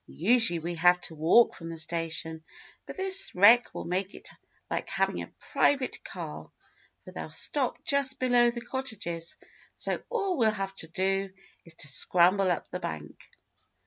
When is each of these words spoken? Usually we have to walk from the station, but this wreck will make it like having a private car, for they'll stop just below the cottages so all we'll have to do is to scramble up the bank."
Usually 0.07 0.57
we 0.57 0.73
have 0.77 0.99
to 1.01 1.13
walk 1.15 1.53
from 1.53 1.69
the 1.69 1.77
station, 1.77 2.43
but 2.87 2.97
this 2.97 3.35
wreck 3.35 3.71
will 3.71 3.85
make 3.85 4.15
it 4.15 4.31
like 4.67 4.89
having 4.89 5.21
a 5.21 5.31
private 5.39 6.03
car, 6.03 6.49
for 7.05 7.11
they'll 7.11 7.29
stop 7.29 7.83
just 7.85 8.17
below 8.17 8.49
the 8.49 8.61
cottages 8.61 9.37
so 9.75 10.01
all 10.09 10.39
we'll 10.39 10.49
have 10.49 10.73
to 10.77 10.87
do 10.87 11.29
is 11.65 11.75
to 11.75 11.87
scramble 11.87 12.49
up 12.51 12.67
the 12.71 12.79
bank." 12.79 13.29